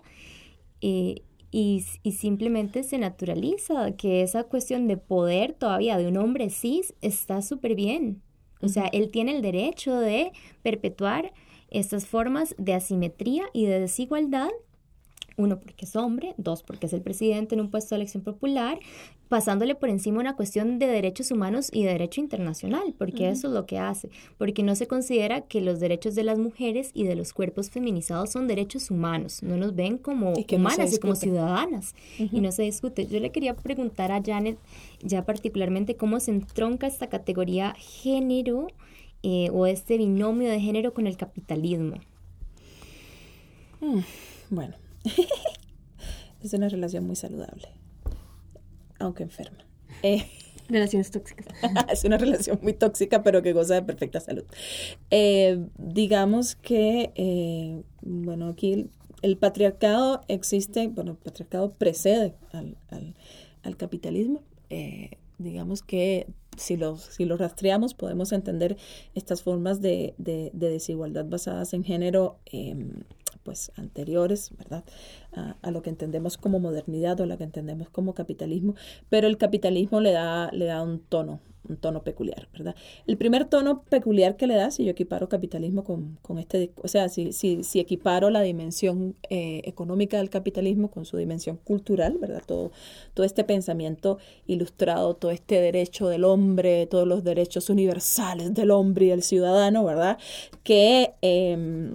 [0.81, 1.21] Eh,
[1.59, 6.93] y, y, simplemente se naturaliza que esa cuestión de poder todavía de un hombre cis
[7.01, 8.21] está súper bien.
[8.61, 11.33] O sea, él tiene el derecho de perpetuar
[11.71, 14.49] estas formas de asimetría y de desigualdad
[15.37, 18.79] uno, porque es hombre, dos, porque es el presidente en un puesto de elección popular,
[19.29, 23.53] pasándole por encima una cuestión de derechos humanos y de derecho internacional, porque eso es
[23.53, 27.15] lo que hace, porque no se considera que los derechos de las mujeres y de
[27.15, 32.41] los cuerpos feminizados son derechos humanos, no nos ven como humanas y como ciudadanas, y
[32.41, 33.05] no se discute.
[33.05, 34.57] Yo le quería preguntar a Janet
[35.03, 38.67] ya particularmente cómo se entronca esta categoría género
[39.21, 41.97] eh, o este binomio de género con el capitalismo.
[43.81, 43.99] Mm,
[44.49, 44.73] bueno,
[46.43, 47.67] es una relación muy saludable,
[48.99, 49.65] aunque enferma.
[50.03, 50.25] Eh,
[50.69, 51.45] Relaciones tóxicas.
[51.89, 54.43] es una relación muy tóxica, pero que goza de perfecta salud.
[55.11, 58.89] Eh, digamos que, eh, bueno, aquí
[59.21, 62.77] el, patriarcado existe, bueno, el patriarcado precede al,
[63.63, 64.41] al, capitalismo.
[65.37, 68.77] digamos que si lo, si lo rastreamos podemos entender
[69.13, 73.03] estas formas de, de, de desigualdad basadas en género em,
[73.47, 74.83] pues anteriores, ¿verdad?
[75.31, 78.75] A, lo que entendemos como modernidad o a lo que entendemos como capitalismo,
[79.07, 82.75] pero el capitalismo le da, le da un tono, un tono peculiar, ¿verdad?
[83.05, 86.89] El primer tono peculiar que le da, si yo equiparo capitalismo con, con este, o
[86.89, 92.17] sea, si, si, si equiparo la dimensión eh, económica del capitalismo con su dimensión cultural,
[92.19, 92.43] ¿verdad?
[92.45, 92.73] Todo,
[93.13, 99.05] todo este pensamiento ilustrado, todo este derecho del hombre, todos los derechos universales del hombre
[99.05, 100.17] y del ciudadano, ¿verdad?
[100.63, 101.13] Que...
[101.21, 101.93] Eh,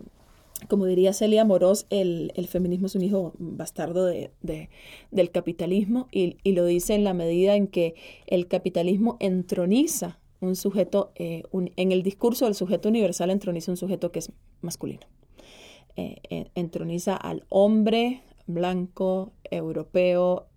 [0.69, 4.31] como diría Celia Moros, el, feminismo es un hijo bastardo de,
[5.11, 7.95] del capitalismo y, lo dice en la medida en que
[8.27, 14.11] el capitalismo entroniza un sujeto, eh, en el discurso del sujeto universal entroniza un sujeto
[14.11, 15.07] que es masculino.
[15.97, 20.49] Eh, eh, entroniza al hombre blanco, europeo,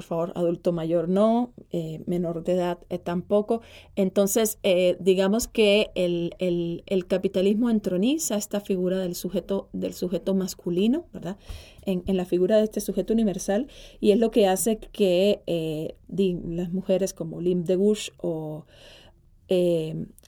[0.00, 3.60] por favor, adulto mayor no, eh, menor de edad eh, tampoco.
[3.96, 11.04] Entonces, eh, digamos que el, el, capitalismo entroniza esta figura del sujeto, del sujeto masculino,
[11.12, 11.36] ¿verdad?
[11.84, 13.68] En, en, la figura de este sujeto universal,
[14.00, 18.64] y es lo que hace que las mujeres como Lim de Bush o,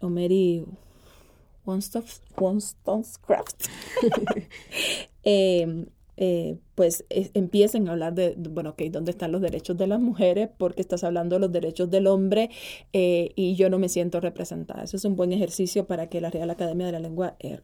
[0.02, 0.66] o Mary
[1.64, 3.68] Wollstonecraft
[6.24, 10.50] eh, pues empiecen a hablar de, bueno, ok, ¿dónde están los derechos de las mujeres?
[10.56, 12.48] Porque estás hablando de los derechos del hombre
[12.92, 14.84] eh, y yo no me siento representada.
[14.84, 17.58] Eso es un buen ejercicio para que la Real Academia de la Lengua eh,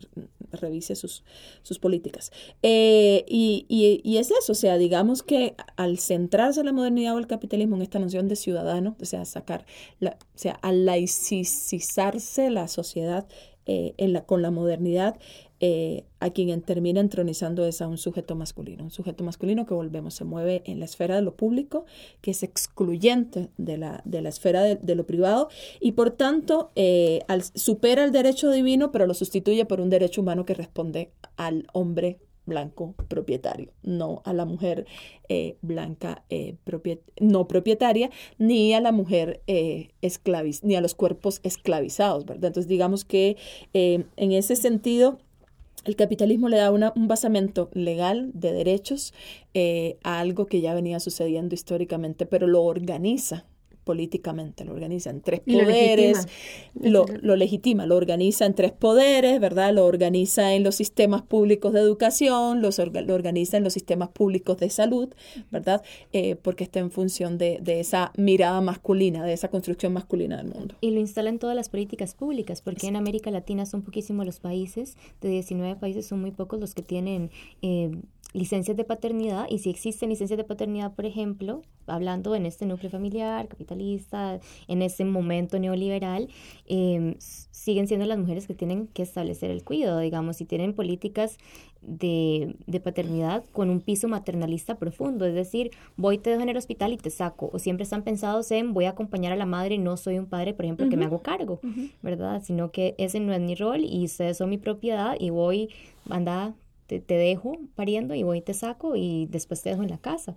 [0.51, 1.23] revise sus,
[1.63, 2.33] sus políticas.
[2.61, 7.77] Y, y, es eso, o sea, digamos que al centrarse la modernidad o el capitalismo
[7.77, 9.67] en esta noción de ciudadano, o sea, sacar,
[10.01, 13.29] la, o sea, al laicizarse la sociedad
[13.99, 15.19] la, con la modernidad,
[15.61, 20.15] eh, a quien termina entronizando es a un sujeto masculino, un sujeto masculino que volvemos,
[20.15, 21.85] se mueve en la esfera de lo público,
[22.21, 25.49] que es excluyente de la, de la esfera de, lo privado
[25.81, 30.45] y por tanto eh, supera el derecho divino, pero lo sustituye por un derecho humano
[30.45, 32.19] que responde al hombre
[32.49, 34.87] blanco propietario, no a la mujer
[35.29, 36.25] eh, blanca
[37.21, 42.47] no propietaria, ni a la mujer esclaviz, ni a los cuerpos esclavizados, ¿verdad?
[42.47, 43.37] Entonces digamos que
[43.73, 45.19] en ese sentido
[45.85, 49.15] el capitalismo le da un basamento legal de derechos
[49.55, 53.47] eh, a algo que ya venía sucediendo históricamente, pero lo organiza
[53.89, 56.27] políticamente, lo organiza en tres poderes,
[56.79, 59.73] lo, lo, legitima, lo organiza en tres poderes, ¿verdad?
[59.73, 62.69] Lo organiza en los sistemas públicos de educación, lo
[63.15, 65.09] organiza en los sistemas públicos de salud,
[65.51, 65.83] ¿verdad?
[66.13, 70.49] Eh, porque está en función de, de, esa mirada masculina, de esa construcción masculina del
[70.49, 70.75] mundo.
[70.83, 74.39] Y lo instala en todas las políticas públicas, porque en América Latina son poquísimos los
[74.39, 77.31] países, de 19 países son muy pocos los que tienen...
[77.63, 77.91] Eh,
[78.33, 82.91] licencias de paternidad y si existen licencias de paternidad, por ejemplo, hablando en este núcleo
[82.91, 86.29] familiar, capitalista, en ese momento neoliberal,
[86.67, 91.39] em, siguen siendo las mujeres que tienen que establecer el cuidado, digamos, si tienen políticas
[91.81, 96.57] de, de, paternidad con un piso maternalista profundo, es decir, voy, te dejo en el
[96.57, 99.79] hospital y te saco, o siempre están pensados en voy a acompañar a la madre,
[99.79, 101.61] no soy un padre, por ejemplo, que me hago cargo,
[102.03, 102.43] ¿verdad?
[102.45, 105.71] Sino que ese no es mi rol y ustedes son mi propiedad y voy,
[106.11, 106.55] anda,
[106.89, 110.37] te, dejo pariendo y voy y te saco y después te dejo en la casa.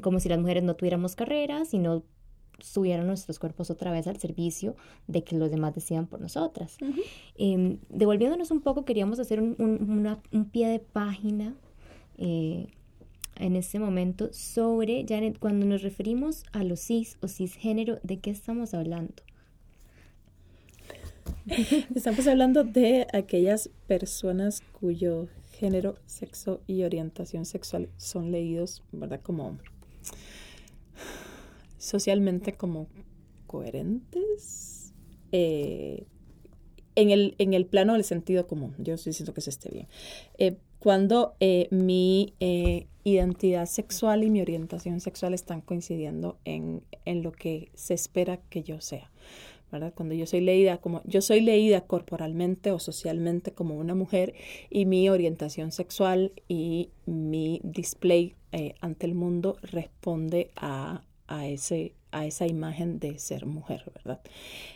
[0.00, 2.02] Como si las mujeres no tuviéramos carreras y no
[2.58, 6.78] subieran nuestros cuerpos otra vez al servicio de que los demás decidan por nosotras.
[7.36, 11.54] Em, devolviéndonos un poco, queríamos hacer un, un, pie de página
[12.18, 12.66] eh,
[13.36, 18.30] en este momento sobre, Janet, cuando nos referimos a los cis o cisgénero, ¿de qué
[18.30, 19.14] estamos hablando?
[21.94, 25.28] Estamos hablando de aquellas personas cuyo
[25.60, 29.20] género, sexo y orientación sexual son leídos, ¿verdad?
[29.22, 29.58] Como
[31.76, 32.88] socialmente como
[33.46, 34.94] coherentes.
[35.32, 36.06] Eh,
[36.96, 39.86] en, el, en el plano del sentido común, yo estoy diciendo que se esté bien.
[40.38, 42.34] Eh, cuando eh, mi
[43.04, 48.62] identidad sexual y mi orientación sexual están coincidiendo en, en lo que se espera que
[48.62, 49.09] yo sea.
[49.94, 54.34] Cuando yo soy leída como yo soy leída corporalmente o socialmente como una mujer
[54.68, 61.02] y mi orientación sexual y mi display eh, ante el mundo responde a,
[61.44, 64.20] ese a esa imagen de ser mujer, ¿verdad?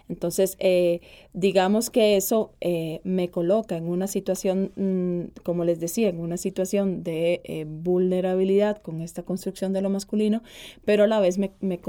[0.08, 1.00] Entonces, eh,
[1.32, 6.36] digamos que eso eh, me coloca en una situación, mm, como les decía, en una
[6.36, 10.44] situación de vulnerabilidad con esta construcción de lo masculino,
[10.84, 11.80] pero a la vez me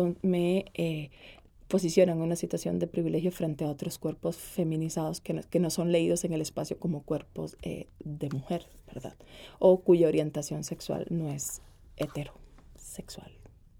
[1.67, 5.69] posicionan en una situación de privilegio frente a otros cuerpos feminizados que no, que no
[5.69, 9.15] son leídos en el espacio como cuerpos eh, de mujer, ¿verdad?
[9.59, 11.61] O cuya orientación sexual no es
[11.97, 13.31] heterosexual.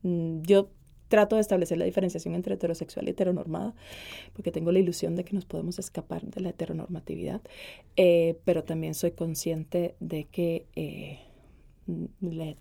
[0.04, 0.70] Mm, yo
[1.08, 3.74] trato de establecer la diferenciación entre heterosexual y heteronormada,
[4.34, 7.42] porque tengo la ilusión de que nos podemos escapar de la heteronormatividad,
[7.96, 11.20] eh, pero también soy consciente de que eh,
[12.22, 12.56] la,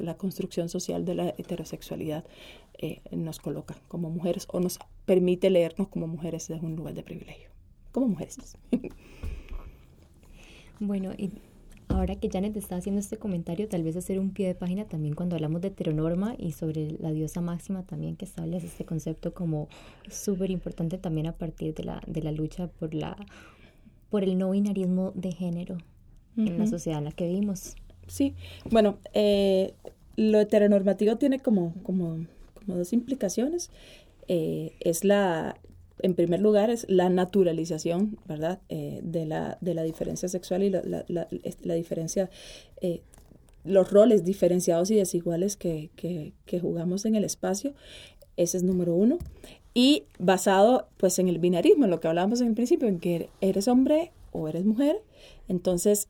[0.00, 2.24] la construcción social de la heterosexualidad
[2.78, 7.02] eh, nos coloca como mujeres o nos permite leernos como mujeres desde un lugar de
[7.02, 7.50] privilegio,
[7.92, 8.58] como mujeres.
[10.80, 11.30] bueno, y
[11.88, 15.14] ahora que Janet está haciendo este comentario, tal vez hacer un pie de página también
[15.14, 19.68] cuando hablamos de heteronorma y sobre la diosa máxima también que establece este concepto como
[20.10, 23.16] súper importante también a partir de la, de la lucha por, la,
[24.10, 25.78] por el no binarismo de género
[26.36, 27.76] en la sociedad en la que vivimos.
[28.06, 28.34] Sí,
[28.70, 29.74] bueno, eh,
[30.16, 32.18] lo heteronormativo tiene como, como
[32.66, 33.70] dos implicaciones.
[34.28, 35.56] Eh, es la,
[36.00, 40.70] en primer lugar, es la naturalización, ¿verdad?, eh, de, la, de la diferencia sexual y
[40.70, 42.30] la, la, la, diferencia,
[42.80, 43.02] eh,
[43.64, 47.74] los roles diferenciados y desiguales que, que, que, jugamos en el espacio.
[48.36, 49.18] Ese es número uno.
[49.74, 53.28] Y basado, pues, en el binarismo, en lo que hablábamos en el principio, en que
[53.40, 54.96] eres hombre o eres mujer.
[55.48, 56.08] Entonces,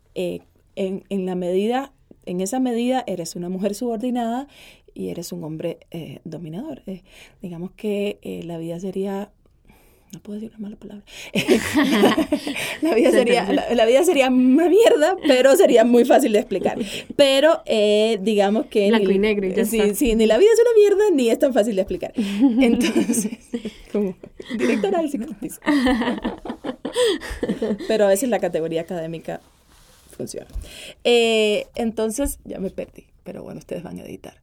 [0.76, 1.92] en, en la medida
[2.26, 4.48] en esa medida eres una mujer subordinada
[4.92, 6.82] y eres un hombre eh, dominador.
[6.86, 7.02] Eh,
[7.40, 9.30] digamos que eh, la vida sería
[10.12, 11.04] no puedo decir una mala palabra.
[12.80, 16.78] la, vida sería, la, vida sería una mierda, pero sería muy fácil de explicar.
[17.16, 17.60] Pero
[18.20, 18.88] digamos que...
[18.88, 21.52] Blanco y negro y sí, sí, ni la vida es una mierda, ni es tan
[21.52, 22.12] fácil de explicar.
[22.16, 23.30] Entonces,
[23.92, 24.14] como
[24.56, 25.60] directora del psicoanalista.
[27.88, 29.40] pero a veces la categoría académica
[30.16, 30.48] funciona.
[31.04, 34.34] entonces, ya me perdí, pero bueno, ustedes van a editar.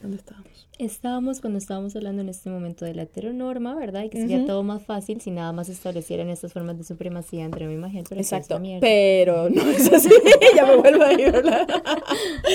[0.00, 0.68] ¿Dónde estábamos?
[0.78, 4.04] Estábamos cuando estábamos hablando en este momento de la heteronorma, ¿verdad?
[4.04, 7.66] Y que sería todo más fácil si nada más establecieran estas formas de supremacía entre
[7.66, 8.04] mi imagen.
[8.12, 10.08] Exacto, pero no es así.
[10.54, 11.66] ya me vuelvo a ir, ¿verdad?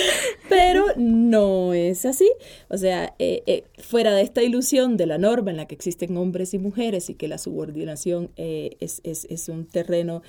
[0.49, 2.29] pero no es así.
[2.69, 6.15] O sea, eh, eh, fuera de esta ilusión de la norma en la que existen
[6.17, 10.21] hombres y mujeres y que la subordinación eh, es, es, un terreno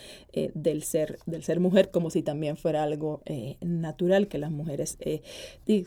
[0.55, 3.22] del, ser, del ser mujer, como si también fuera algo
[3.61, 4.98] natural que las mujeres,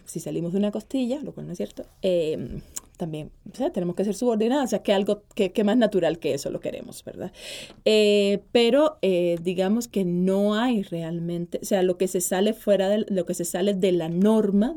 [0.05, 1.85] si salimos de una costilla, lo cual no es cierto,
[2.97, 3.31] también
[3.73, 7.03] tenemos que ser subordinadas, o sea, que algo que, más natural que eso lo queremos,
[7.03, 7.31] ¿verdad?
[7.85, 12.89] Eh, pero eh, digamos que no hay realmente, o sea, lo que se sale fuera
[12.89, 14.75] de lo que se sale de la norma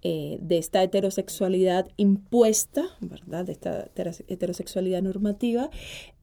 [0.00, 3.44] eh, de esta heterosexualidad impuesta, ¿verdad?
[3.44, 3.88] De esta
[4.28, 5.70] heterosexualidad normativa,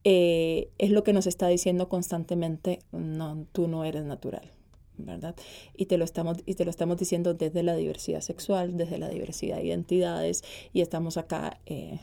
[0.02, 4.50] eh, es lo que nos está diciendo constantemente, no, tú no eres natural.
[4.98, 5.34] ¿Verdad?
[5.76, 9.08] Y te, lo estamos, y te lo estamos diciendo desde la diversidad sexual, desde la
[9.08, 10.42] diversidad de identidades,
[10.72, 11.98] y estamos acá, eh,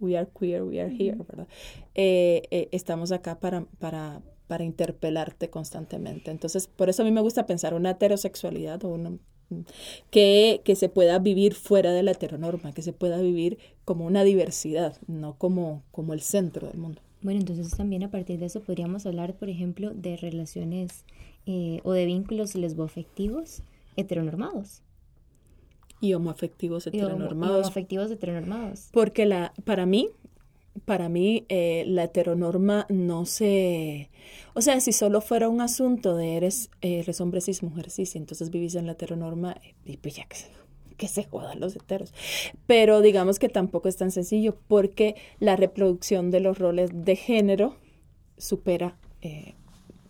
[0.00, 1.48] we are queer, we are here, ¿verdad?
[1.94, 6.30] estamos acá para, para, para interpelarte constantemente.
[6.30, 9.18] Entonces, por eso a mí me gusta pensar una heterosexualidad o una
[10.10, 14.24] que, que se pueda vivir fuera de la heteronorma, que se pueda vivir como una
[14.24, 17.02] diversidad, no como, como el centro del mundo.
[17.22, 21.04] Bueno, entonces también a partir de eso podríamos hablar, por ejemplo, de relaciones
[21.46, 23.62] eh, o de vínculos lesboafectivos
[23.96, 24.82] heteronormados.
[26.00, 27.56] Y homoafectivos heteronormados.
[27.56, 28.88] Y homoafectivos heteronormados.
[28.92, 30.10] Porque la, para mí,
[30.84, 34.10] para mí eh, la heteronorma no se...
[34.54, 38.14] O sea, si solo fuera un asunto de eres, eh, eres hombre cis, mujer cis,
[38.14, 40.48] y entonces vivís en la heteronorma, y pues ya que se,
[40.96, 42.12] que se jodan los heteros.
[42.66, 47.76] Pero digamos que tampoco es tan sencillo porque la reproducción de los roles de género
[48.36, 49.54] supera, eh,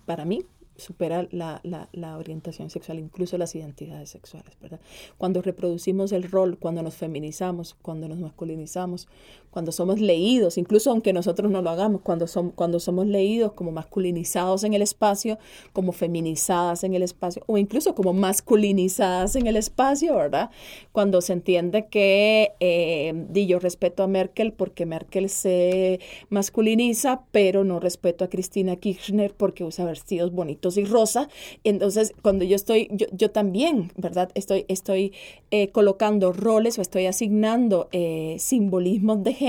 [0.06, 0.44] para mí,
[0.76, 4.80] supera la, la, la, orientación sexual, incluso las identidades sexuales, ¿verdad?
[5.18, 9.08] Cuando reproducimos el rol, cuando nos feminizamos, cuando nos masculinizamos,
[9.54, 12.26] cuando somos leídos, incluso aunque nosotros no lo hagamos, cuando,
[12.56, 15.38] cuando somos leídos como masculinizados en el espacio,
[15.72, 20.50] como feminizadas en el espacio, o incluso como masculinizadas en el espacio, ¿verdad?
[20.90, 26.00] Cuando se entiende que eh, yo respeto a Merkel porque Merkel se
[26.30, 31.28] masculiniza, pero no respeto a Cristina Kirchner porque usa vestidos bonitos y rosa.
[31.62, 34.32] Entonces, cuando yo estoy, yo, yo también, ¿verdad?
[34.34, 35.12] Estoy, estoy
[35.52, 39.43] eh, colocando roles o estoy asignando eh, simbolismos de género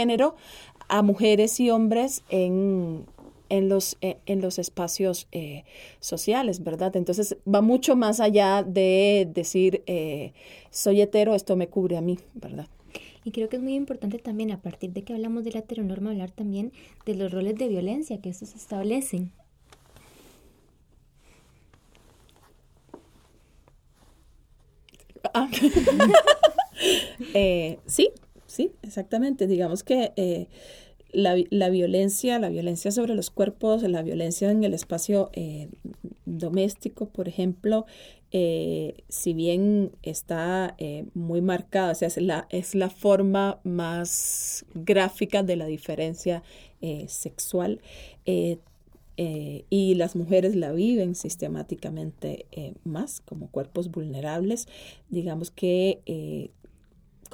[0.88, 3.06] a mujeres y hombres en,
[3.50, 5.64] en los, eh, en los espacios eh,
[6.00, 6.96] sociales, ¿verdad?
[6.96, 10.34] Entonces va mucho más allá de decir, eh,
[10.70, 12.68] soy hetero, esto me cubre a mí, ¿verdad?
[13.24, 16.12] Y creo que es muy importante también, a partir de que hablamos de la heteronorma,
[16.12, 16.72] hablar también
[17.06, 19.32] de los roles de violencia que estos establecen.
[25.34, 25.50] Ah.
[27.88, 28.12] sí,
[28.56, 29.48] Sí, exactamente.
[29.48, 30.48] Digamos que eh,
[31.12, 35.68] la, la, violencia, la violencia sobre los cuerpos, la violencia en el espacio eh,
[36.24, 37.86] doméstico, por ejemplo,
[38.32, 40.78] eh, si bien está
[41.14, 46.42] muy marcada, es la, es la forma más gráfica de la diferencia
[47.08, 47.82] sexual.
[49.18, 52.46] y las mujeres la viven sistemáticamente
[52.86, 54.68] más como cuerpos vulnerables.
[55.10, 56.52] Digamos que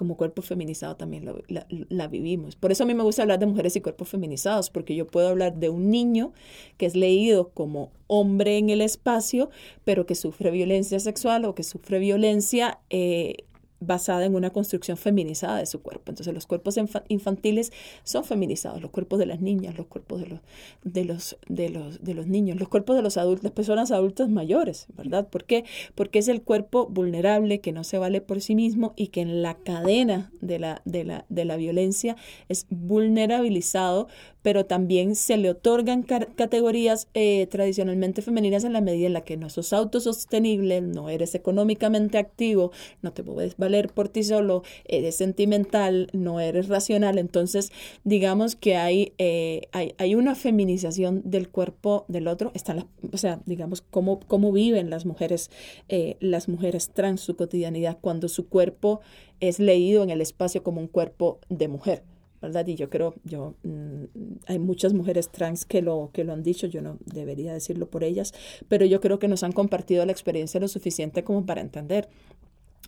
[0.01, 2.55] como cuerpo feminizado también la, vivimos.
[2.55, 5.27] Por eso a mí me gusta hablar de mujeres y cuerpos feminizados, porque yo puedo
[5.27, 6.33] hablar de un niño
[6.77, 9.51] que es leído como hombre en el espacio,
[9.85, 13.45] pero que sufre violencia sexual o que sufre violencia eh,
[13.81, 16.11] basada en una construcción feminizada de su cuerpo.
[16.11, 16.77] Entonces los cuerpos
[17.09, 17.73] infantiles
[18.03, 20.39] son feminizados, los cuerpos de las niñas, los cuerpos de los,
[20.83, 24.29] de los, de los, de los niños, los cuerpos de los adultos, las personas adultas
[24.29, 25.27] mayores, ¿verdad?
[25.27, 25.65] ¿Por qué?
[25.95, 29.41] Porque es el cuerpo vulnerable que no se vale por sí mismo y que en
[29.41, 32.15] la cadena de la, de la, de la violencia
[32.49, 34.07] es vulnerabilizado
[34.41, 39.37] pero también se le otorgan categorías eh, tradicionalmente femeninas en la medida en la que
[39.37, 42.71] no sos autosostenible, no eres económicamente activo,
[43.01, 47.17] no te puedes valer por ti solo, eres sentimental, no eres racional.
[47.17, 47.71] Entonces,
[48.03, 52.51] digamos que hay, eh, hay, una feminización del cuerpo del otro.
[52.53, 55.49] Están o sea, digamos, cómo, cómo viven las mujeres,
[55.89, 59.01] eh, las mujeres trans su cotidianidad cuando su cuerpo
[59.39, 62.03] es leído en el espacio como un cuerpo de mujer.
[62.41, 62.65] ¿Verdad?
[62.67, 64.03] Y yo creo, yo, mm,
[64.47, 68.03] hay muchas mujeres trans que lo, que lo han dicho, yo no debería decirlo por
[68.03, 68.33] ellas,
[68.67, 72.09] pero yo creo que nos han compartido la experiencia lo suficiente como para entender.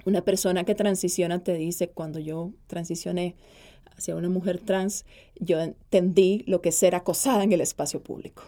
[0.05, 3.35] Una persona que transiciona te dice, cuando yo transicioné
[3.95, 5.05] hacia una mujer trans,
[5.39, 8.43] yo entendí lo que es ser acosada en el espacio público.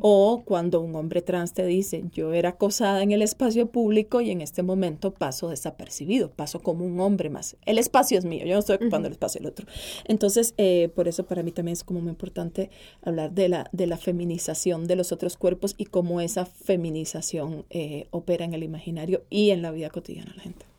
[0.00, 4.30] O cuando un hombre trans te dice, yo era acosada en el espacio público y
[4.30, 7.56] en este momento paso desapercibido, paso como un hombre más.
[7.64, 9.66] El espacio es mío, yo no estoy ocupando el espacio del otro.
[10.04, 12.70] Entonces, eh, por eso para mí también es como muy importante
[13.02, 18.06] hablar de la, de la feminización de los otros cuerpos y cómo esa feminización eh,
[18.10, 20.77] opera en el imaginario y en la vida cotidiana de la gente.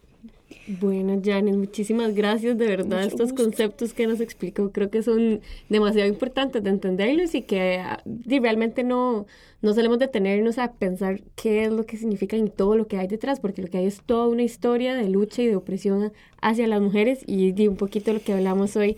[0.77, 3.03] Bueno, Janis, muchísimas gracias de verdad.
[3.03, 8.03] Estos conceptos que nos explicó creo que son demasiado importantes de entenderlos y que ah,
[8.27, 9.25] realmente no,
[9.63, 13.07] no solemos detenernos a pensar qué es lo que significan y todo lo que hay
[13.07, 16.67] detrás, porque lo que hay es toda una historia de lucha y de opresión hacia
[16.67, 18.97] las mujeres y, un poquito lo que hablamos hoy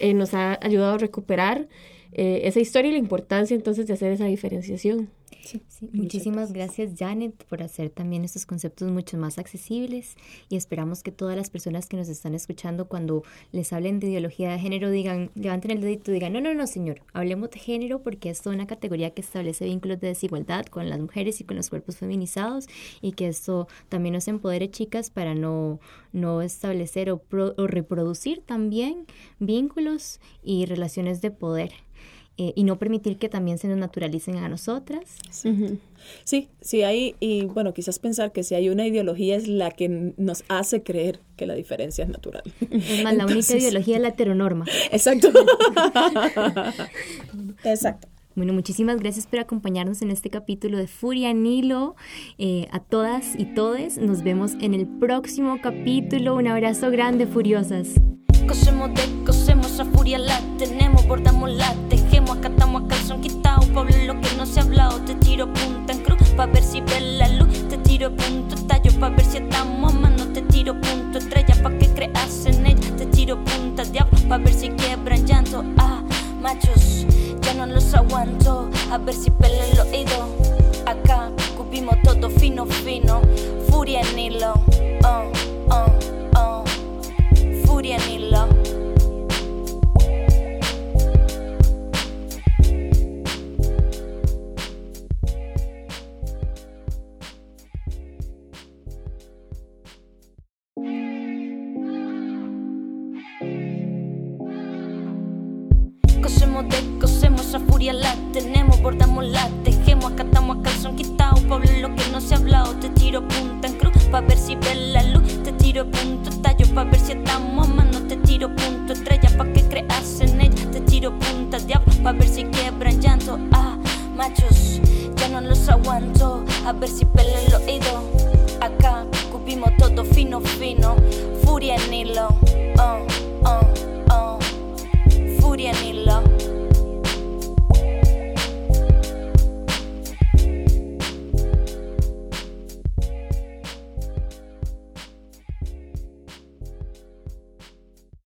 [0.00, 1.68] eh, nos ha ayudado a recuperar
[2.12, 5.10] eh, esa historia y la importancia entonces de hacer esa diferenciación.
[5.42, 5.62] Sí,
[5.92, 6.92] Muchísimas gracias.
[6.98, 10.16] Janet por hacer también estos conceptos mucho más accesibles
[10.48, 13.22] y esperamos que todas las personas que nos están escuchando cuando
[13.52, 16.66] les hablen de ideología de género digan, levanten el dedito y digan, no, no, no,
[16.66, 20.88] señor, hablemos de género porque es toda una categoría que establece vínculos de desigualdad con
[20.88, 22.66] las mujeres y con los cuerpos feminizados
[23.00, 25.80] y que esto también nos empodere chicas para no,
[26.12, 29.06] no establecer o, o reproducir también
[29.38, 31.72] vínculos y relaciones de poder.
[32.36, 35.18] Eh, y no permitir que también se nos naturalicen a nosotras.
[36.24, 36.48] Sí.
[36.60, 40.42] sí, hay, y bueno, quizás pensar que si hay una ideología es la que nos
[40.48, 42.42] hace creer que la diferencia es natural.
[42.72, 44.64] Es más, la única ideología es la heteronorma.
[44.90, 45.28] Exacto.
[47.64, 48.08] Exacto.
[48.34, 51.94] Bueno, muchísimas gracias por acompañarnos en este capítulo de Furia Nilo.
[52.36, 56.34] Eh, a todas y todes, nos vemos en el próximo capítulo.
[56.34, 57.90] Un abrazo grande, furiosas.
[58.48, 61.72] Cosemos de, cosemos a furia la tenemos, bordamos la
[62.44, 66.00] acatamos a calzón quitado, Pablo lo que no se ha hablado, te tiro punta en
[66.00, 69.94] cruz, pa' ver si ve la luz, te tiro punto tallo, pa' ver si estamos
[69.94, 74.18] a mano, te tiro punto estrella, pa' que creas en ella, te tiro punta diablo,
[74.28, 76.02] pa' ver si quiebran llanto, ah,
[76.42, 77.06] machos,
[77.40, 79.73] ya no los aguanto, a ver si pele